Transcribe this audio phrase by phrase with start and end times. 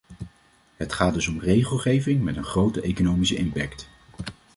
[0.77, 3.89] Het gaat dus om regelgeving met een grote economische impact.